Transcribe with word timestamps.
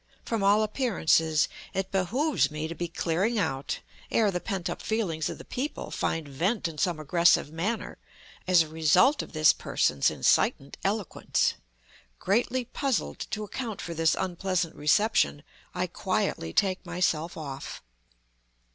From 0.25 0.41
all 0.41 0.63
appearances, 0.63 1.47
it 1.75 1.91
behooves 1.91 2.49
me 2.49 2.67
to 2.67 2.73
be 2.73 2.87
clearing 2.87 3.37
out, 3.37 3.81
ere 4.09 4.31
the 4.31 4.39
pent 4.39 4.67
up 4.67 4.81
feelings 4.81 5.29
of 5.29 5.37
the 5.37 5.45
people 5.45 5.91
find 5.91 6.27
vent 6.27 6.67
in 6.67 6.79
some 6.79 6.99
aggressive 6.99 7.51
manner, 7.51 7.99
as 8.47 8.63
a 8.63 8.67
result 8.67 9.21
of 9.21 9.33
this 9.33 9.53
person's 9.53 10.09
incitant 10.09 10.75
eloquence. 10.83 11.53
Greatly 12.17 12.65
puzzled 12.65 13.19
to 13.29 13.43
account 13.43 13.79
for 13.79 13.93
this 13.93 14.15
unpleasant 14.17 14.75
reception, 14.75 15.43
I 15.75 15.85
quietly 15.85 16.51
take 16.51 16.83
myself 16.83 17.37
off. 17.37 17.83